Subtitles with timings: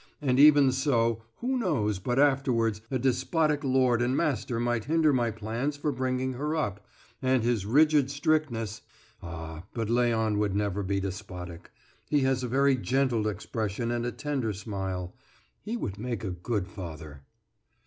[0.19, 5.29] And even so, who knows, but afterwards, a despotic lord and master might hinder my
[5.29, 6.83] plans for bringing her up,
[7.21, 8.81] and his rigid strictness
[9.21, 11.69] Ah, but Léon would never be despotic.
[12.09, 15.13] He has a very gentle expression and a tender smile.
[15.61, 17.21] He would make a good father."